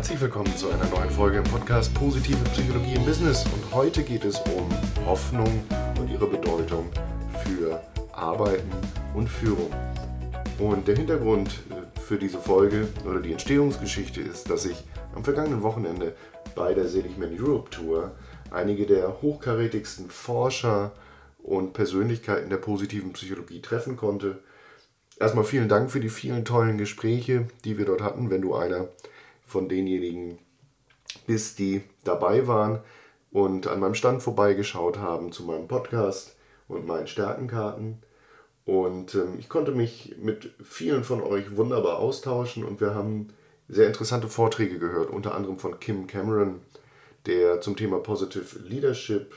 Herzlich 0.00 0.22
willkommen 0.22 0.56
zu 0.56 0.70
einer 0.70 0.86
neuen 0.86 1.10
Folge 1.10 1.36
im 1.36 1.44
Podcast 1.44 1.92
Positive 1.92 2.38
Psychologie 2.52 2.94
im 2.94 3.04
Business. 3.04 3.44
Und 3.44 3.74
heute 3.74 4.02
geht 4.02 4.24
es 4.24 4.38
um 4.38 4.66
Hoffnung 5.04 5.62
und 5.98 6.10
ihre 6.10 6.26
Bedeutung 6.26 6.88
für 7.44 7.82
Arbeiten 8.10 8.70
und 9.12 9.28
Führung. 9.28 9.70
Und 10.58 10.88
der 10.88 10.96
Hintergrund 10.96 11.50
äh, 11.68 12.00
für 12.00 12.16
diese 12.16 12.38
Folge 12.38 12.88
oder 13.06 13.20
die 13.20 13.32
Entstehungsgeschichte 13.32 14.22
ist, 14.22 14.48
dass 14.48 14.64
ich 14.64 14.82
am 15.14 15.22
vergangenen 15.22 15.60
Wochenende 15.60 16.14
bei 16.54 16.72
der 16.72 16.88
Seligman 16.88 17.36
Europe 17.38 17.68
Tour 17.68 18.12
einige 18.50 18.86
der 18.86 19.20
hochkarätigsten 19.20 20.08
Forscher 20.08 20.92
und 21.42 21.74
Persönlichkeiten 21.74 22.48
der 22.48 22.56
positiven 22.56 23.12
Psychologie 23.12 23.60
treffen 23.60 23.98
konnte. 23.98 24.38
Erstmal 25.18 25.44
vielen 25.44 25.68
Dank 25.68 25.90
für 25.90 26.00
die 26.00 26.08
vielen 26.08 26.46
tollen 26.46 26.78
Gespräche, 26.78 27.48
die 27.66 27.76
wir 27.76 27.84
dort 27.84 28.00
hatten. 28.00 28.30
Wenn 28.30 28.40
du 28.40 28.54
einer 28.54 28.88
von 29.50 29.68
denjenigen 29.68 30.38
bist, 31.26 31.58
die 31.58 31.82
dabei 32.04 32.46
waren 32.46 32.80
und 33.30 33.66
an 33.66 33.80
meinem 33.80 33.94
Stand 33.94 34.22
vorbeigeschaut 34.22 34.98
haben 34.98 35.32
zu 35.32 35.44
meinem 35.44 35.68
Podcast 35.68 36.36
und 36.68 36.86
meinen 36.86 37.06
Stärkenkarten. 37.06 38.02
Und 38.64 39.14
ähm, 39.14 39.36
ich 39.38 39.48
konnte 39.48 39.72
mich 39.72 40.14
mit 40.20 40.52
vielen 40.62 41.04
von 41.04 41.22
euch 41.22 41.56
wunderbar 41.56 41.98
austauschen 41.98 42.64
und 42.64 42.80
wir 42.80 42.94
haben 42.94 43.28
sehr 43.68 43.86
interessante 43.86 44.28
Vorträge 44.28 44.78
gehört, 44.78 45.10
unter 45.10 45.34
anderem 45.34 45.58
von 45.58 45.78
Kim 45.80 46.06
Cameron, 46.06 46.60
der 47.26 47.60
zum 47.60 47.76
Thema 47.76 47.98
Positive 47.98 48.58
Leadership 48.60 49.32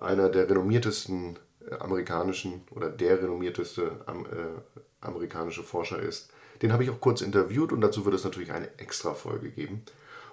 einer 0.00 0.28
der 0.28 0.48
renommiertesten 0.48 1.38
äh, 1.70 1.74
amerikanischen 1.74 2.62
oder 2.74 2.90
der 2.90 3.22
renommierteste 3.22 3.82
äh, 4.06 4.82
amerikanische 5.00 5.62
Forscher 5.62 6.00
ist. 6.00 6.30
Den 6.62 6.72
habe 6.72 6.84
ich 6.84 6.90
auch 6.90 7.00
kurz 7.00 7.20
interviewt 7.20 7.72
und 7.72 7.80
dazu 7.80 8.04
wird 8.04 8.14
es 8.14 8.24
natürlich 8.24 8.52
eine 8.52 8.78
extra 8.78 9.14
Folge 9.14 9.50
geben. 9.50 9.82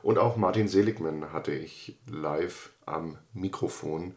Und 0.02 0.18
auch 0.18 0.38
Martin 0.38 0.68
Seligman 0.68 1.34
hatte 1.34 1.52
ich 1.52 2.00
live 2.08 2.70
am 2.86 3.18
Mikrofon, 3.34 4.14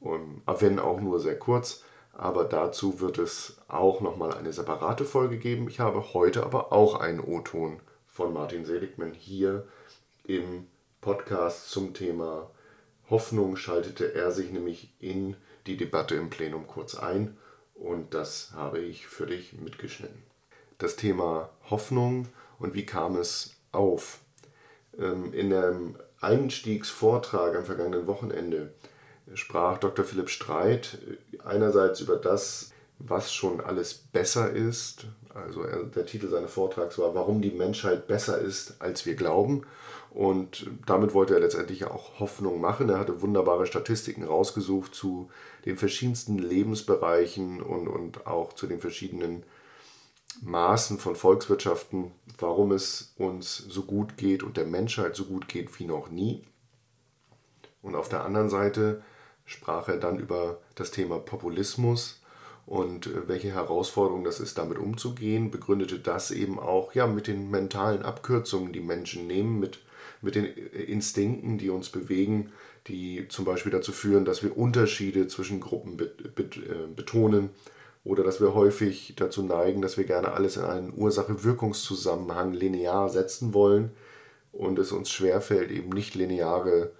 wenn 0.00 0.78
auch 0.78 1.00
nur 1.00 1.20
sehr 1.20 1.38
kurz. 1.38 1.84
Aber 2.12 2.44
dazu 2.44 3.00
wird 3.00 3.18
es 3.18 3.58
auch 3.68 4.00
nochmal 4.00 4.32
eine 4.32 4.52
separate 4.52 5.04
Folge 5.04 5.38
geben. 5.38 5.68
Ich 5.68 5.80
habe 5.80 6.14
heute 6.14 6.44
aber 6.44 6.72
auch 6.72 6.98
einen 7.00 7.20
O-Ton 7.20 7.80
von 8.06 8.32
Martin 8.32 8.64
Seligman 8.64 9.12
hier 9.12 9.66
im 10.24 10.66
Podcast 11.00 11.70
zum 11.70 11.94
Thema 11.94 12.50
Hoffnung 13.08 13.56
schaltete 13.56 14.14
er 14.14 14.30
sich 14.30 14.50
nämlich 14.52 14.94
in 15.00 15.36
die 15.66 15.76
Debatte 15.76 16.14
im 16.14 16.30
Plenum 16.30 16.66
kurz 16.66 16.94
ein 16.94 17.36
und 17.74 18.14
das 18.14 18.52
habe 18.52 18.78
ich 18.78 19.06
für 19.06 19.26
dich 19.26 19.54
mitgeschnitten. 19.54 20.29
Das 20.80 20.96
Thema 20.96 21.50
Hoffnung 21.68 22.28
und 22.58 22.72
wie 22.72 22.86
kam 22.86 23.16
es 23.16 23.50
auf? 23.70 24.20
Ähm, 24.98 25.34
in 25.34 25.52
einem 25.52 25.96
Einstiegsvortrag 26.22 27.54
am 27.54 27.66
vergangenen 27.66 28.06
Wochenende 28.06 28.72
sprach 29.34 29.76
Dr. 29.76 30.06
Philipp 30.06 30.30
Streit 30.30 30.96
einerseits 31.44 32.00
über 32.00 32.16
das, 32.16 32.72
was 32.98 33.30
schon 33.30 33.60
alles 33.60 33.92
besser 33.92 34.50
ist. 34.50 35.04
Also 35.34 35.64
der 35.64 36.06
Titel 36.06 36.28
seines 36.28 36.50
Vortrags 36.50 36.98
war, 36.98 37.14
warum 37.14 37.42
die 37.42 37.50
Menschheit 37.50 38.06
besser 38.06 38.38
ist, 38.38 38.80
als 38.80 39.04
wir 39.04 39.16
glauben. 39.16 39.66
Und 40.08 40.66
damit 40.86 41.12
wollte 41.12 41.34
er 41.34 41.40
letztendlich 41.40 41.84
auch 41.84 42.18
Hoffnung 42.20 42.58
machen. 42.58 42.88
Er 42.88 42.98
hatte 42.98 43.20
wunderbare 43.20 43.66
Statistiken 43.66 44.24
rausgesucht 44.24 44.94
zu 44.94 45.30
den 45.66 45.76
verschiedensten 45.76 46.38
Lebensbereichen 46.38 47.60
und, 47.60 47.86
und 47.86 48.26
auch 48.26 48.54
zu 48.54 48.66
den 48.66 48.80
verschiedenen 48.80 49.44
Maßen 50.42 50.98
von 50.98 51.16
Volkswirtschaften, 51.16 52.12
warum 52.38 52.72
es 52.72 53.14
uns 53.16 53.56
so 53.56 53.82
gut 53.82 54.16
geht 54.16 54.42
und 54.42 54.56
der 54.56 54.66
Menschheit 54.66 55.16
so 55.16 55.24
gut 55.24 55.48
geht 55.48 55.78
wie 55.78 55.84
noch 55.84 56.10
nie. 56.10 56.44
Und 57.82 57.94
auf 57.94 58.08
der 58.08 58.24
anderen 58.24 58.48
Seite 58.48 59.02
sprach 59.44 59.88
er 59.88 59.96
dann 59.96 60.18
über 60.18 60.60
das 60.74 60.90
Thema 60.90 61.18
Populismus 61.18 62.22
und 62.66 63.06
äh, 63.06 63.28
welche 63.28 63.52
Herausforderungen 63.52 64.24
das 64.24 64.38
ist, 64.40 64.58
damit 64.58 64.78
umzugehen, 64.78 65.50
begründete 65.50 65.98
das 65.98 66.30
eben 66.30 66.58
auch 66.58 66.94
ja, 66.94 67.06
mit 67.06 67.26
den 67.26 67.50
mentalen 67.50 68.02
Abkürzungen, 68.02 68.72
die 68.72 68.80
Menschen 68.80 69.26
nehmen, 69.26 69.58
mit 69.58 69.80
mit 70.22 70.34
den 70.34 70.44
Instinkten, 70.44 71.58
die 71.58 71.70
uns 71.70 71.88
bewegen, 71.90 72.52
die 72.86 73.26
zum 73.28 73.44
Beispiel 73.44 73.72
dazu 73.72 73.92
führen, 73.92 74.24
dass 74.24 74.42
wir 74.42 74.56
Unterschiede 74.56 75.28
zwischen 75.28 75.60
Gruppen 75.60 75.98
äh, 76.00 76.42
betonen 76.94 77.50
oder 78.04 78.24
dass 78.24 78.40
wir 78.40 78.54
häufig 78.54 79.14
dazu 79.16 79.42
neigen, 79.42 79.82
dass 79.82 79.96
wir 79.98 80.04
gerne 80.04 80.32
alles 80.32 80.56
in 80.56 80.64
einen 80.64 80.92
Ursache-Wirkungszusammenhang 80.96 82.52
linear 82.52 83.08
setzen 83.08 83.52
wollen 83.52 83.92
und 84.52 84.78
es 84.78 84.92
uns 84.92 85.10
schwerfällt, 85.10 85.70
eben 85.70 85.90
nicht 85.90 86.14
lineare 86.14 86.92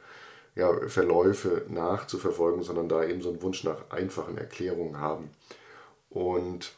ja, 0.54 0.72
Verläufe 0.88 1.62
nachzuverfolgen, 1.68 2.62
sondern 2.62 2.88
da 2.88 3.04
eben 3.04 3.22
so 3.22 3.30
einen 3.30 3.42
Wunsch 3.42 3.64
nach 3.64 3.90
einfachen 3.90 4.36
Erklärungen 4.36 4.98
haben. 4.98 5.30
Und 6.10 6.72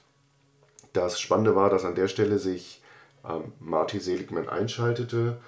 das 0.93 1.19
Spannende 1.19 1.57
war, 1.57 1.71
dass 1.71 1.85
an 1.85 1.95
der 1.95 2.09
Stelle 2.09 2.39
sich 2.39 2.83
ähm, 3.29 3.53
Marty 3.59 3.99
Seligman 3.99 4.49
einschaltete 4.49 5.39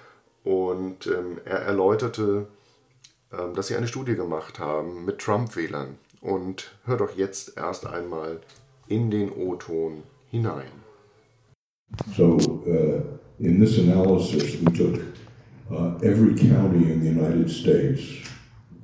und 0.43 1.07
ähm, 1.07 1.39
er 1.45 1.59
erläuterte, 1.59 2.47
ähm, 3.31 3.53
dass 3.53 3.67
sie 3.67 3.75
eine 3.75 3.87
Studie 3.87 4.15
gemacht 4.15 4.59
haben 4.59 5.05
mit 5.05 5.19
Trump-Wählern. 5.19 5.97
Und 6.21 6.75
hör 6.85 6.97
doch 6.97 7.15
jetzt 7.15 7.55
erst 7.55 7.85
einmal 7.85 8.41
in 8.89 9.09
den 9.09 9.31
O-Ton 9.37 10.03
hinein. 10.31 10.71
So, 12.15 12.37
uh, 12.67 13.17
in 13.39 13.59
this 13.59 13.77
analysis, 13.77 14.55
we 14.61 14.71
took 14.73 15.01
uh, 15.71 15.95
every 16.03 16.35
county 16.35 16.91
in 16.91 16.99
the 16.99 17.09
United 17.09 17.49
States, 17.49 18.01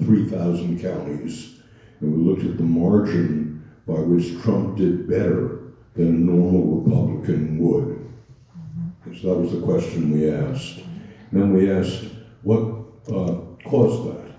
3,000 0.04 0.82
counties, 0.82 1.60
and 2.00 2.16
we 2.16 2.24
looked 2.24 2.44
at 2.44 2.58
the 2.58 2.64
margin 2.64 3.64
by 3.88 4.00
which 4.00 4.42
Trump 4.42 4.78
did 4.78 5.08
better 5.08 5.74
than 5.96 6.08
a 6.08 6.12
normal 6.12 6.82
Republican 6.82 7.60
would. 7.60 7.98
So 9.20 9.28
that 9.28 9.40
was 9.42 9.52
the 9.52 9.62
question 9.62 10.12
we 10.12 10.32
asked. 10.32 10.80
then 11.32 11.54
we 11.54 11.72
asked 11.72 12.06
what 12.44 12.60
uh, 13.08 13.36
caused 13.66 14.10
that. 14.10 14.32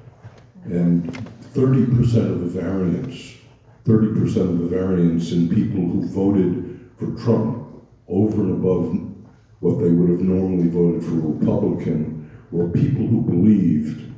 And 0.65 1.13
30% 1.55 2.17
of 2.31 2.41
the 2.41 2.61
variance, 2.61 3.32
30% 3.85 4.37
of 4.37 4.59
the 4.59 4.67
variance 4.67 5.33
in 5.33 5.49
people 5.49 5.81
who 5.81 6.07
voted 6.09 6.91
for 6.99 7.23
Trump 7.23 7.67
over 8.09 8.43
and 8.43 8.53
above 8.53 9.13
what 9.61 9.83
they 9.83 9.91
would 9.91 10.11
have 10.11 10.21
normally 10.21 10.69
voted 10.69 11.05
for 11.05 11.15
Republican 11.15 12.31
were 12.51 12.69
people 12.69 13.07
who 13.07 13.23
believed 13.23 14.13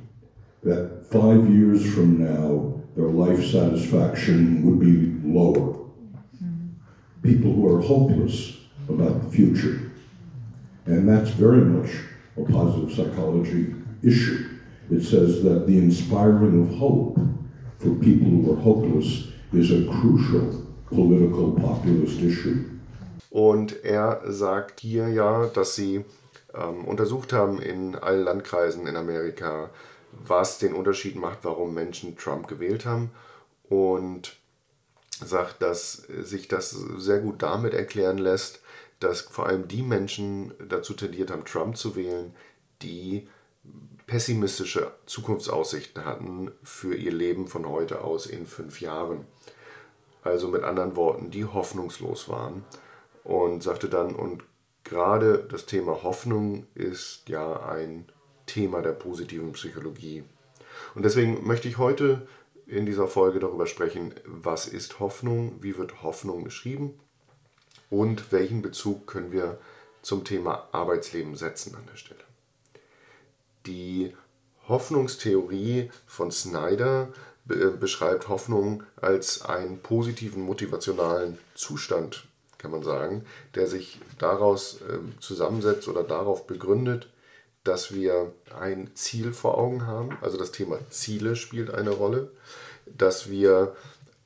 that 0.63 1.07
five 1.11 1.49
years 1.51 1.95
from 1.95 2.19
now 2.19 2.75
their 2.97 3.09
life 3.09 3.45
satisfaction 3.45 4.65
would 4.65 4.81
be 4.81 5.29
lower. 5.29 5.79
People 7.23 7.53
who 7.53 7.75
are 7.75 7.81
hopeless 7.81 8.59
about 8.89 9.23
the 9.23 9.31
future. 9.31 9.93
And 10.87 11.09
that's 11.09 11.31
very 11.31 11.65
much 11.65 11.91
a 12.37 12.45
positive 12.51 12.93
psychology 12.93 13.75
issue. 14.03 14.59
It 14.91 15.03
says 15.03 15.43
that 15.43 15.67
the 15.67 15.79
inspiring 15.79 16.67
of 16.67 16.79
hope 16.79 17.19
for 17.79 17.95
people 17.97 18.29
who 18.29 18.53
are 18.53 18.61
hopeless 18.61 19.29
is 19.57 19.71
a 19.71 19.85
crucial 19.91 20.63
political 20.89 21.53
populist 21.53 22.21
issue. 22.21 22.65
Und 23.31 23.85
er 23.85 24.23
sagt 24.27 24.81
hier 24.81 25.09
ja, 25.09 25.47
dass 25.47 25.75
sie 25.75 26.05
ähm, 26.55 26.85
untersucht 26.85 27.33
haben 27.33 27.61
in 27.61 27.97
allen 27.97 28.25
Landkreisen 28.25 28.87
in 28.87 28.97
Amerika, 28.97 29.71
was 30.13 30.59
den 30.59 30.73
Unterschied 30.73 31.17
macht, 31.17 31.39
warum 31.43 31.75
Menschen 31.75 32.17
Trump 32.17 32.47
gewählt 32.47 32.87
haben. 32.87 33.11
Und 33.69 34.37
sagt, 35.25 35.63
dass 35.63 35.93
sich 36.23 36.49
das 36.49 36.71
sehr 36.71 37.21
gut 37.21 37.43
damit 37.43 37.75
erklären 37.75 38.19
lässt, 38.19 38.61
dass 39.01 39.23
vor 39.23 39.47
allem 39.47 39.69
die 39.69 39.83
Menschen 39.83 40.53
dazu 40.69 40.95
tendiert 40.95 41.31
haben, 41.31 41.45
Trump 41.45 41.77
zu 41.77 41.97
wählen, 41.97 42.35
die 42.83 43.29
pessimistische 44.07 44.93
Zukunftsaussichten 45.07 46.05
hatten 46.05 46.53
für 46.63 46.95
ihr 46.95 47.13
Leben 47.13 47.47
von 47.49 47.67
heute 47.67 48.03
aus 48.03 48.27
in 48.27 48.47
fünf 48.47 48.81
Jahren. 48.81 49.27
Also 50.25 50.49
mit 50.49 50.65
anderen 50.65 50.97
Worten, 50.97 51.31
die 51.31 51.45
hoffnungslos 51.45 52.29
waren. 52.29 52.65
Und 53.23 53.63
sagte 53.63 53.89
dann, 53.89 54.15
und 54.15 54.43
gerade 54.83 55.39
das 55.51 55.67
Thema 55.67 56.03
Hoffnung 56.03 56.67
ist 56.75 57.29
ja 57.29 57.63
ein 57.67 58.07
Thema 58.47 58.83
der 58.83 58.93
positiven 58.93 59.53
Psychologie. 59.53 60.25
Und 60.95 61.05
deswegen 61.05 61.47
möchte 61.47 61.69
ich 61.69 61.79
heute 61.79 62.27
in 62.67 62.87
dieser 62.87 63.07
Folge 63.07 63.39
darüber 63.39 63.67
sprechen, 63.67 64.15
was 64.25 64.67
ist 64.67 65.01
Hoffnung, 65.01 65.59
wie 65.61 65.77
wird 65.77 66.03
Hoffnung 66.03 66.45
beschrieben 66.45 66.99
und 67.91 68.33
welchen 68.33 68.63
Bezug 68.63 69.07
können 69.07 69.33
wir 69.33 69.59
zum 70.03 70.25
Thema 70.25 70.69
Arbeitsleben 70.73 71.35
setzen 71.37 71.75
an 71.75 71.87
der 71.91 71.97
Stelle. 71.97 72.21
Die 73.67 74.15
Hoffnungstheorie 74.69 75.91
von 76.07 76.31
Snyder 76.31 77.13
beschreibt 77.47 78.29
Hoffnung 78.29 78.85
als 78.97 79.43
einen 79.43 79.79
positiven 79.79 80.43
motivationalen 80.43 81.39
Zustand, 81.55 82.27
kann 82.59 82.71
man 82.71 82.83
sagen, 82.83 83.27
der 83.55 83.67
sich 83.67 84.01
daraus 84.19 84.81
ähm, 84.91 85.13
zusammensetzt 85.21 85.87
oder 85.89 86.03
darauf 86.03 86.47
begründet, 86.47 87.09
dass 87.63 87.93
wir 87.93 88.33
ein 88.59 88.91
Ziel 88.95 89.33
vor 89.33 89.59
Augen 89.59 89.87
haben, 89.87 90.17
also 90.23 90.39
das 90.39 90.53
Thema 90.53 90.79
Ziele 90.91 91.37
spielt 91.37 91.71
eine 91.71 91.91
Rolle, 91.91 92.31
dass 92.87 93.29
wir 93.31 93.77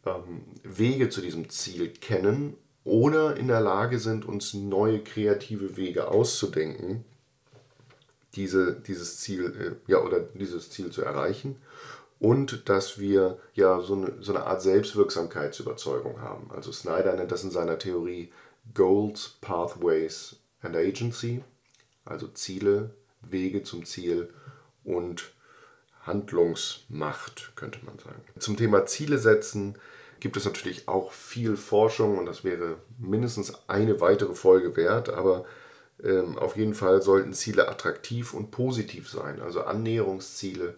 ähm, 0.07 0.43
Wege 0.63 1.09
zu 1.09 1.21
diesem 1.21 1.51
Ziel 1.51 1.89
kennen 1.89 2.57
oder 2.85 3.37
in 3.37 3.49
der 3.49 3.61
Lage 3.61 3.99
sind, 3.99 4.25
uns 4.27 4.55
neue 4.55 5.01
kreative 5.01 5.77
Wege 5.77 6.09
auszudenken, 6.09 7.05
diese, 8.35 8.75
dieses 8.75 9.19
Ziel 9.19 9.77
äh, 9.87 9.91
ja, 9.91 9.99
oder 9.99 10.21
dieses 10.21 10.71
Ziel 10.71 10.91
zu 10.91 11.03
erreichen 11.03 11.57
und 12.21 12.69
dass 12.69 12.99
wir 12.99 13.39
ja 13.55 13.81
so 13.81 13.95
eine, 13.95 14.15
so 14.21 14.35
eine 14.35 14.45
Art 14.45 14.63
Selbstwirksamkeitsüberzeugung 14.63 16.21
haben. 16.21 16.51
Also 16.51 16.73
Snyder 16.73 17.15
nennt 17.15 17.33
das 17.33 17.45
in 17.45 17.51
seiner 17.51 17.79
Theorie 17.79 18.33
Goals, 18.75 19.37
Pathways 19.41 20.37
and 20.61 20.77
Agency, 20.77 21.43
also 22.05 22.29
Ziele, 22.29 22.91
Wege 23.23 23.63
zum 23.63 23.85
Ziel 23.85 24.33
und 24.85 25.33
Handlungsmacht, 26.03 27.53
könnte 27.55 27.85
man 27.85 27.99
sagen. 27.99 28.23
Zum 28.39 28.57
Thema 28.57 28.87
Ziele 28.87 29.19
setzen 29.19 29.77
gibt 30.21 30.37
es 30.37 30.45
natürlich 30.45 30.89
auch 30.89 31.13
viel 31.13 31.57
Forschung 31.57 32.19
und 32.19 32.27
das 32.27 32.43
wäre 32.45 32.79
mindestens 32.99 33.53
eine 33.69 34.01
weitere 34.01 34.35
Folge 34.35 34.77
wert, 34.77 35.09
aber 35.09 35.45
ähm, 36.03 36.39
auf 36.39 36.57
jeden 36.57 36.75
Fall 36.75 37.03
sollten 37.03 37.33
Ziele 37.33 37.69
attraktiv 37.69 38.35
und 38.35 38.51
positiv 38.51 39.09
sein, 39.09 39.41
also 39.41 39.63
Annäherungsziele. 39.63 40.75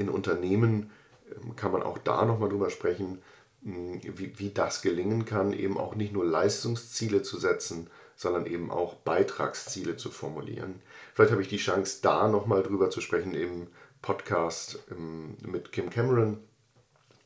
In 0.00 0.08
Unternehmen 0.08 0.90
ähm, 1.30 1.54
kann 1.56 1.72
man 1.72 1.82
auch 1.82 1.98
da 1.98 2.24
nochmal 2.24 2.48
drüber 2.48 2.70
sprechen, 2.70 3.22
wie, 3.62 4.38
wie 4.38 4.50
das 4.50 4.80
gelingen 4.80 5.26
kann, 5.26 5.52
eben 5.52 5.76
auch 5.76 5.94
nicht 5.94 6.14
nur 6.14 6.24
Leistungsziele 6.24 7.20
zu 7.20 7.38
setzen, 7.38 7.90
sondern 8.16 8.46
eben 8.46 8.70
auch 8.70 8.94
Beitragsziele 8.94 9.98
zu 9.98 10.10
formulieren. 10.10 10.80
Vielleicht 11.12 11.32
habe 11.32 11.42
ich 11.42 11.48
die 11.48 11.58
Chance, 11.58 11.98
da 12.00 12.28
nochmal 12.28 12.62
drüber 12.62 12.88
zu 12.88 13.02
sprechen 13.02 13.34
im 13.34 13.66
Podcast 14.00 14.78
ähm, 14.90 15.36
mit 15.42 15.72
Kim 15.72 15.90
Cameron, 15.90 16.38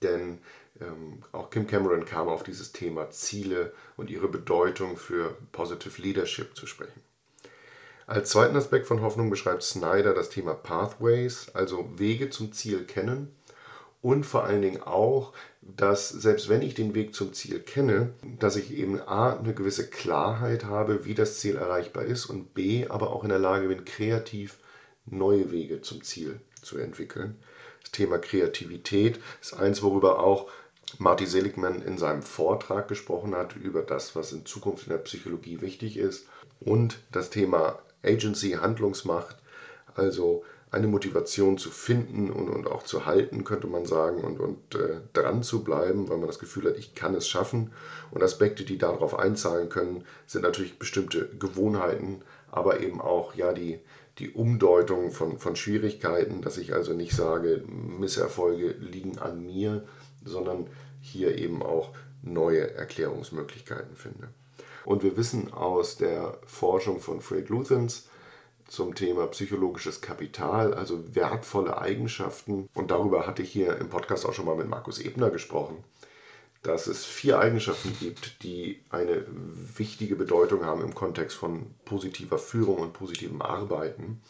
denn 0.03 0.41
ähm, 0.81 1.23
auch 1.31 1.51
Kim 1.51 1.69
Cameron 1.69 2.05
kam 2.05 2.29
auf 2.29 2.43
dieses 2.43 2.73
Thema 2.73 3.11
Ziele 3.11 3.73
und 3.97 4.11
ihre 4.11 4.27
Bedeutung 4.27 4.97
für 4.97 5.37
Positive 5.53 6.03
Leadership 6.03 6.57
zu 6.57 6.67
sprechen. 6.67 7.01
Als 8.07 8.31
zweiten 8.31 8.57
Aspekt 8.57 8.87
von 8.87 9.01
Hoffnung 9.01 9.31
beschreibt 9.31 9.63
Snyder 9.63 10.13
das 10.13 10.29
Thema 10.29 10.53
Pathways, 10.53 11.47
also 11.55 11.89
Wege 11.97 12.29
zum 12.29 12.53
Ziel 12.53 12.85
kennen 12.85 13.35
und 14.03 14.27
vor 14.27 14.45
allen 14.45 14.61
Dingen 14.61 14.83
auch, 14.83 15.33
dass 15.63 16.11
selbst 16.11 16.51
wenn 16.51 16.61
ich 16.61 16.75
den 16.75 16.95
Weg 16.95 17.15
zum 17.15 17.33
Ziel 17.33 17.61
kenne, 17.61 18.13
dass 18.39 18.57
ich 18.57 18.75
eben 18.75 19.01
a 19.01 19.39
eine 19.39 19.55
gewisse 19.55 19.89
Klarheit 19.89 20.67
habe, 20.67 21.07
wie 21.07 21.15
das 21.15 21.39
Ziel 21.41 21.57
erreichbar 21.57 22.05
ist 22.05 22.27
und 22.27 22.53
b 22.53 22.87
aber 22.89 23.11
auch 23.11 23.23
in 23.23 23.31
der 23.31 23.39
Lage 23.39 23.69
bin, 23.69 23.87
kreativ 23.87 24.59
neue 25.07 25.51
Wege 25.51 25.81
zum 25.81 26.03
Ziel 26.03 26.41
zu 26.61 26.77
entwickeln. 26.77 27.37
Das 27.81 27.93
Thema 27.93 28.19
Kreativität 28.19 29.19
ist 29.41 29.55
eins, 29.55 29.83
worüber 29.83 30.19
auch 30.23 30.51
Marty 30.99 31.25
Seligman 31.25 31.81
in 31.81 31.97
seinem 31.97 32.23
Vortrag 32.23 32.89
gesprochen 32.89 33.35
hat, 33.35 33.57
über 33.57 33.81
das, 33.81 34.15
was 34.15 34.33
in 34.33 34.45
Zukunft 34.45 34.87
in 34.87 34.93
der 34.93 34.99
Psychologie 34.99 35.63
wichtig 35.63 35.97
ist. 35.97 36.27
Und 36.61 36.99
das 37.11 37.31
Thema 37.31 37.79
Agency, 38.05 38.53
Handlungsmacht, 38.53 39.37
also 39.95 40.45
eine 40.75 40.89
Motivation 40.89 41.57
zu 41.57 41.71
finden 41.71 42.31
und, 42.31 42.49
und 42.49 42.67
auch 42.67 42.83
zu 42.83 43.07
halten, 43.07 43.45
könnte 43.45 43.69
man 43.69 43.87
sagen, 43.87 44.23
und, 44.23 44.41
und 44.41 44.75
äh, 44.75 45.01
dran 45.13 45.43
zu 45.43 45.63
bleiben, 45.63 46.09
weil 46.09 46.19
man 46.19 46.27
das 46.27 46.41
Gefühl 46.41 46.67
hat, 46.67 46.77
ich 46.77 46.95
kann 46.95 47.15
es 47.15 47.29
schaffen. 47.29 47.71
Und 48.11 48.23
Aspekte, 48.23 48.65
die 48.65 48.77
darauf 48.77 49.17
einzahlen 49.17 49.69
können, 49.69 50.05
sind 50.27 50.43
natürlich 50.43 50.79
bestimmte 50.79 51.29
Gewohnheiten, 51.39 52.23
aber 52.51 52.81
eben 52.81 53.01
auch 53.01 53.35
ja 53.35 53.53
die, 53.53 53.79
die 54.19 54.31
Umdeutung 54.31 55.13
von, 55.13 55.39
von 55.39 55.55
Schwierigkeiten, 55.55 56.43
dass 56.43 56.59
ich 56.59 56.75
also 56.75 56.93
nicht 56.93 57.15
sage, 57.15 57.63
Misserfolge 57.69 58.75
liegen 58.81 59.19
an 59.19 59.45
mir, 59.45 59.85
sondern 60.25 60.67
hier 61.01 61.39
eben 61.39 61.63
auch 61.63 61.91
neue 62.23 62.75
Erklärungsmöglichkeiten 62.75 63.95
finde. 63.95 64.29
Und 64.85 65.03
wir 65.03 65.17
wissen 65.17 65.53
aus 65.53 65.97
der 65.97 66.39
Forschung 66.47 67.01
von 67.01 67.21
Fred 67.21 67.49
Luthens 67.49 68.09
zum 68.67 68.95
Thema 68.95 69.27
psychologisches 69.29 70.01
Kapital, 70.01 70.75
also 70.75 71.15
wertvolle 71.15 71.79
Eigenschaften, 71.79 72.69
und 72.75 72.91
darüber 72.91 73.27
hatte 73.27 73.43
ich 73.43 73.51
hier 73.51 73.77
im 73.77 73.89
Podcast 73.89 74.27
auch 74.27 74.33
schon 74.33 74.47
mal 74.47 74.57
mit 74.57 74.69
Markus 74.69 74.99
Ebner 74.99 75.31
gesprochen, 75.31 75.85
dass 76.63 76.87
es 76.87 77.05
vier 77.05 77.39
Eigenschaften 77.39 77.95
gibt, 78.01 78.43
die 78.43 78.81
eine 78.91 79.25
wichtige 79.29 80.17
Bedeutung 80.17 80.65
haben 80.65 80.81
im 80.81 80.95
Kontext 80.95 81.37
von 81.37 81.67
positiver 81.85 82.39
Führung 82.39 82.79
und 82.79 82.95
positivem 82.95 83.43
Arbeiten. 83.43 84.23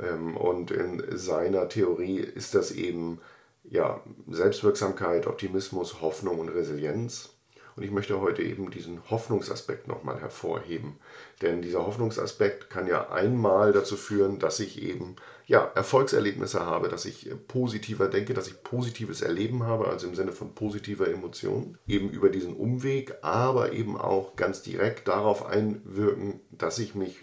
Ähm, 0.00 0.36
und 0.36 0.72
in 0.72 1.04
seiner 1.16 1.68
Theorie 1.68 2.18
ist 2.18 2.56
das 2.56 2.72
eben 2.72 3.20
ja, 3.62 4.02
Selbstwirksamkeit, 4.28 5.28
Optimismus, 5.28 6.00
Hoffnung 6.00 6.40
und 6.40 6.48
Resilienz. 6.48 7.30
Und 7.76 7.82
ich 7.82 7.90
möchte 7.90 8.20
heute 8.20 8.42
eben 8.42 8.70
diesen 8.70 9.00
Hoffnungsaspekt 9.10 9.88
nochmal 9.88 10.20
hervorheben. 10.20 10.98
Denn 11.40 11.62
dieser 11.62 11.86
Hoffnungsaspekt 11.86 12.70
kann 12.70 12.86
ja 12.86 13.10
einmal 13.10 13.72
dazu 13.72 13.96
führen, 13.96 14.38
dass 14.38 14.60
ich 14.60 14.82
eben 14.82 15.16
ja, 15.46 15.70
Erfolgserlebnisse 15.74 16.64
habe, 16.64 16.88
dass 16.88 17.04
ich 17.04 17.30
positiver 17.48 18.08
denke, 18.08 18.34
dass 18.34 18.48
ich 18.48 18.62
positives 18.62 19.22
Erleben 19.22 19.64
habe, 19.64 19.88
also 19.88 20.06
im 20.06 20.14
Sinne 20.14 20.32
von 20.32 20.54
positiver 20.54 21.08
Emotion, 21.08 21.78
eben 21.86 22.10
über 22.10 22.28
diesen 22.28 22.54
Umweg, 22.54 23.14
aber 23.22 23.72
eben 23.72 23.96
auch 23.98 24.36
ganz 24.36 24.62
direkt 24.62 25.08
darauf 25.08 25.44
einwirken, 25.46 26.40
dass 26.50 26.78
ich 26.78 26.94
mich 26.94 27.16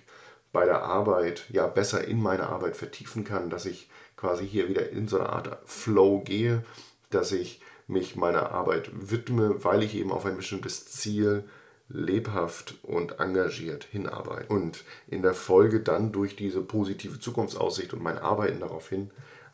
bei 0.52 0.66
der 0.66 0.84
Arbeit 0.84 1.46
ja 1.50 1.68
besser 1.68 2.08
in 2.08 2.22
meine 2.22 2.48
Arbeit 2.48 2.76
vertiefen 2.76 3.24
kann, 3.24 3.50
dass 3.50 3.66
ich 3.66 3.90
quasi 4.16 4.48
hier 4.48 4.68
wieder 4.68 4.90
in 4.90 5.08
so 5.08 5.20
eine 5.20 5.30
Art 5.30 5.60
Flow 5.66 6.20
gehe, 6.20 6.64
dass 7.10 7.32
ich 7.32 7.62
mich 7.90 8.16
meiner 8.16 8.52
Arbeit 8.52 8.90
widme, 8.94 9.64
weil 9.64 9.84
ich 9.84 9.96
eben 9.96 10.12
auf 10.12 10.26
ein 10.26 10.38
bestimmtes 10.38 10.86
Ziel 10.86 11.44
lebhaft 11.90 12.76
und 12.84 13.20
engagiert 13.20 13.84
hinarbeite. 13.84 14.48
Und 14.54 14.84
in 15.08 15.24
der 15.24 15.34
Folge 15.34 15.80
dann 15.80 16.12
durch 16.12 16.36
diese 16.36 16.62
positive 16.62 17.20
Zukunftsaussicht 17.20 17.94
und 17.94 18.04
mein 18.04 18.20
Arbeiten 18.20 18.60
darauf 18.60 18.90
hin 18.90 19.10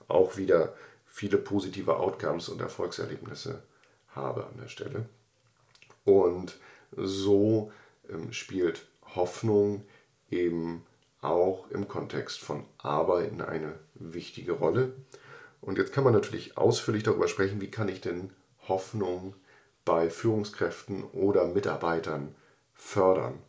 auch 0.08 0.38
wieder 0.38 0.76
viele 1.06 1.38
positive 1.38 1.98
Outcomes 1.98 2.50
und 2.50 2.62
Erfolgserlebnisse 2.62 3.64
habe 4.10 4.46
an 4.46 4.58
der 4.62 4.68
Stelle. 4.68 5.06
Und 6.04 6.60
so 6.96 7.72
ähm, 8.10 8.32
spielt 8.34 8.86
Hoffnung 9.16 9.84
eben 10.30 10.86
auch 11.22 11.72
im 11.72 11.88
Kontext 11.88 12.42
von 12.42 12.66
Arbeiten 12.78 13.42
eine 13.42 13.80
wichtige 13.96 14.52
Rolle. 14.52 14.94
Und 15.66 15.80
jetzt 15.80 15.94
kann 15.94 16.04
man 16.04 16.14
natürlich 16.14 16.58
ausführlich 16.58 17.04
darüber 17.04 17.28
sprechen, 17.28 17.60
wie 17.60 17.72
kann 17.72 17.90
ich 17.90 18.00
denn 18.00 18.30
Hoffnung 18.68 19.36
bei 19.84 20.10
Führungskräften 20.10 21.04
oder 21.04 21.46
Mitarbeitern 21.46 22.36
fördern. 22.76 23.40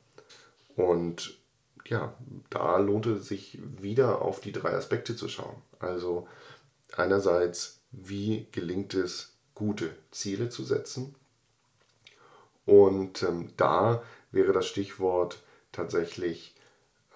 Und 0.76 1.38
ja, 1.86 2.14
da 2.50 2.78
lohnt 2.78 3.06
es 3.06 3.28
sich 3.28 3.58
wieder 3.80 4.22
auf 4.22 4.40
die 4.40 4.52
drei 4.52 4.74
Aspekte 4.74 5.14
zu 5.14 5.28
schauen. 5.28 5.62
Also 5.78 6.26
einerseits, 6.96 7.80
wie 7.92 8.46
gelingt 8.50 8.94
es, 8.94 9.34
gute 9.54 9.94
Ziele 10.10 10.48
zu 10.48 10.64
setzen? 10.64 11.14
Und 12.64 13.22
ähm, 13.22 13.52
da 13.56 14.02
wäre 14.32 14.52
das 14.52 14.66
Stichwort 14.66 15.42
tatsächlich 15.72 16.54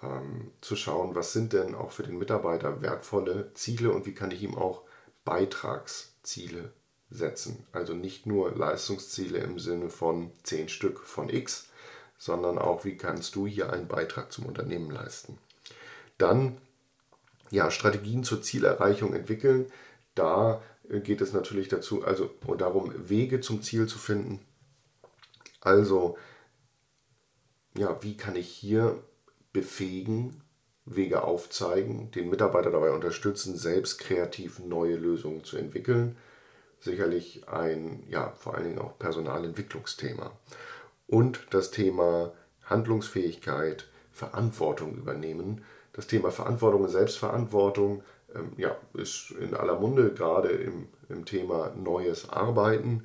ähm, 0.02 0.52
zu 0.60 0.76
schauen, 0.76 1.14
was 1.14 1.32
sind 1.32 1.52
denn 1.52 1.74
auch 1.74 1.90
für 1.90 2.02
den 2.02 2.18
Mitarbeiter 2.18 2.80
wertvolle 2.80 3.52
Ziele 3.54 3.90
und 3.92 4.06
wie 4.06 4.14
kann 4.14 4.30
ich 4.30 4.42
ihm 4.42 4.54
auch 4.54 4.82
Beitragsziele 5.24 6.72
setzen. 7.10 7.66
Also 7.72 7.94
nicht 7.94 8.26
nur 8.26 8.54
Leistungsziele 8.54 9.38
im 9.38 9.58
Sinne 9.58 9.90
von 9.90 10.32
10 10.44 10.68
Stück 10.68 11.00
von 11.00 11.28
X, 11.28 11.68
sondern 12.18 12.58
auch, 12.58 12.84
wie 12.84 12.96
kannst 12.96 13.34
du 13.34 13.46
hier 13.46 13.72
einen 13.72 13.88
Beitrag 13.88 14.32
zum 14.32 14.46
Unternehmen 14.46 14.90
leisten. 14.90 15.38
Dann 16.18 16.58
ja, 17.50 17.70
Strategien 17.70 18.24
zur 18.24 18.42
Zielerreichung 18.42 19.14
entwickeln. 19.14 19.66
Da 20.14 20.62
äh, 20.88 21.00
geht 21.00 21.20
es 21.20 21.32
natürlich 21.32 21.68
dazu, 21.68 22.04
also 22.04 22.30
darum, 22.56 22.92
Wege 23.08 23.40
zum 23.40 23.62
Ziel 23.62 23.86
zu 23.86 23.98
finden. 23.98 24.40
Also, 25.60 26.16
ja, 27.76 28.02
wie 28.02 28.16
kann 28.16 28.36
ich 28.36 28.48
hier 28.48 29.02
befähigen, 29.52 30.42
Wege 30.84 31.22
aufzeigen, 31.22 32.10
den 32.10 32.30
Mitarbeiter 32.30 32.70
dabei 32.70 32.90
unterstützen, 32.90 33.56
selbst 33.56 33.98
kreativ 33.98 34.58
neue 34.60 34.96
Lösungen 34.96 35.44
zu 35.44 35.56
entwickeln. 35.56 36.16
Sicherlich 36.80 37.48
ein, 37.48 38.04
ja, 38.08 38.32
vor 38.38 38.54
allen 38.54 38.64
Dingen 38.64 38.78
auch 38.78 38.98
Personalentwicklungsthema. 38.98 40.32
Und 41.06 41.46
das 41.50 41.70
Thema 41.70 42.32
Handlungsfähigkeit, 42.64 43.86
Verantwortung 44.12 44.96
übernehmen. 44.96 45.64
Das 45.92 46.06
Thema 46.06 46.30
Verantwortung 46.30 46.82
und 46.82 46.90
Selbstverantwortung 46.90 48.02
ähm, 48.34 48.52
ja, 48.56 48.76
ist 48.94 49.32
in 49.32 49.54
aller 49.54 49.78
Munde, 49.78 50.12
gerade 50.12 50.48
im, 50.48 50.88
im 51.08 51.24
Thema 51.24 51.72
neues 51.76 52.28
Arbeiten. 52.28 53.04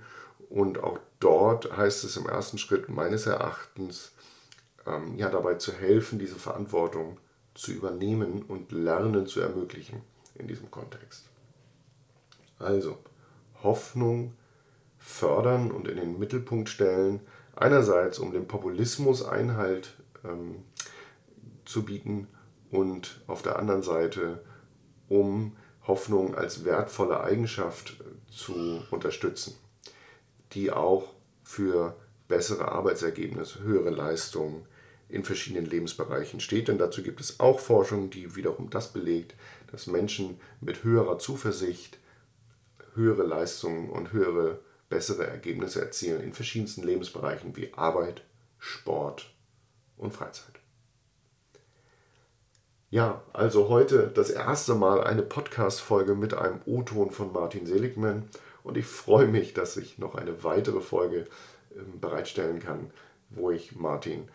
Und 0.50 0.84
auch 0.84 1.00
dort 1.20 1.76
heißt 1.76 2.04
es 2.04 2.18
im 2.18 2.28
ersten 2.28 2.58
Schritt 2.58 2.90
meines 2.90 3.26
Erachtens, 3.26 4.12
ähm, 4.86 5.18
ja, 5.18 5.30
dabei 5.30 5.56
zu 5.56 5.74
helfen, 5.74 6.20
diese 6.20 6.36
Verantwortung 6.36 7.18
zu 7.56 7.72
übernehmen 7.72 8.44
und 8.44 8.72
Lernen 8.72 9.26
zu 9.26 9.40
ermöglichen 9.40 10.02
in 10.36 10.48
diesem 10.48 10.70
Kontext. 10.70 11.26
Also 12.60 12.98
Hoffnung 13.64 14.34
fördern 15.00 15.72
und 15.72 15.88
in 15.88 15.98
den 15.98 16.20
Mittelpunkt 16.20 16.70
stellen, 16.70 17.22
einerseits 17.56 18.20
um 18.20 18.32
dem 18.32 18.48
Populismus 18.48 19.24
Einhalt 19.24 19.96
ähm, 20.24 20.64
zu 21.64 21.84
bieten 21.84 22.28
und 22.72 23.22
auf 23.28 23.42
der 23.42 23.58
anderen 23.58 23.82
Seite 23.84 24.44
um 25.08 25.56
Hoffnung 25.88 26.36
als 26.36 26.66
wertvolle 26.66 27.22
Eigenschaft 27.22 27.98
äh, 28.02 28.32
zu 28.32 28.84
unterstützen, 28.92 29.56
die 30.54 30.72
auch 30.72 31.14
für 31.44 31.96
bessere 32.28 32.72
Arbeitsergebnisse, 32.72 33.62
höhere 33.62 33.92
Leistungen 33.92 34.66
in 35.10 35.24
verschiedenen 35.24 35.66
Lebensbereichen 35.66 36.40
steht. 36.40 36.68
Denn 36.68 36.78
dazu 36.78 37.04
gibt 37.04 37.22
es 37.22 37.40
auch 37.40 37.60
Forschung, 37.60 38.10
die 38.10 38.36
wiederum 38.36 38.70
das 38.70 38.92
belegt, 38.94 39.36
dass 39.72 39.88
Menschen 39.88 40.40
mit 40.62 40.84
höherer 40.84 41.20
Zuversicht 41.20 42.00
höhere 42.96 43.24
Leistungen 43.24 43.90
und 43.90 44.14
höhere, 44.14 44.60
bessere 44.90 45.28
Ergebnisse 45.28 45.82
erzielen 45.82 46.22
in 46.22 46.34
verschiedensten 46.34 46.84
Lebensbereichen 46.84 47.56
wie 47.56 47.74
Arbeit, 47.74 48.24
Sport 48.58 49.34
und 49.98 50.14
Freizeit. 50.14 50.60
Ja, 52.90 53.22
also 53.34 53.68
heute 53.68 54.08
das 54.08 54.30
erste 54.30 54.76
Mal 54.76 55.04
eine 55.04 55.24
Podcast-Folge 55.24 56.16
mit 56.16 56.34
einem 56.34 56.62
O-Ton 56.66 57.12
von 57.12 57.34
Martin 57.34 57.66
Seligman 57.66 58.30
und 58.64 58.78
ich 58.78 58.86
freue 58.86 59.28
mich, 59.28 59.54
dass 59.54 59.76
ich 59.76 59.98
noch 59.98 60.16
eine 60.16 60.44
weitere 60.44 60.80
Folge 60.80 61.26
ähm, 61.76 62.00
bereitstellen 62.00 62.60
kann, 62.60 62.92
wo 63.30 63.52
ich 63.52 63.76
Martin 63.76 64.30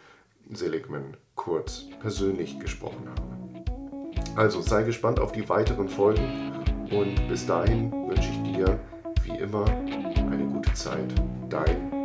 Seligman 0.55 1.17
kurz 1.35 1.87
persönlich 2.01 2.59
gesprochen 2.59 3.09
habe. 3.09 3.31
Also 4.37 4.61
sei 4.61 4.83
gespannt 4.83 5.19
auf 5.19 5.33
die 5.33 5.49
weiteren 5.49 5.89
Folgen 5.89 6.53
und 6.91 7.29
bis 7.29 7.47
dahin 7.47 7.93
wünsche 7.93 8.31
ich 8.31 8.55
dir 8.55 8.79
wie 9.25 9.39
immer 9.39 9.65
eine 9.67 10.47
gute 10.47 10.73
Zeit. 10.75 11.13
Dein. 11.49 12.00